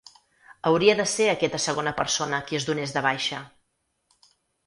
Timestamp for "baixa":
3.09-3.45